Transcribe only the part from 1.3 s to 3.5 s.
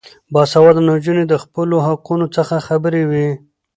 خپلو حقونو څخه خبرې وي.